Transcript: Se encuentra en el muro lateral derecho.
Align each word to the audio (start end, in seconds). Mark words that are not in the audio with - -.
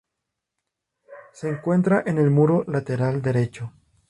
Se 1.31 1.47
encuentra 1.47 2.01
en 2.07 2.17
el 2.17 2.31
muro 2.31 2.63
lateral 2.65 3.21
derecho. 3.21 3.71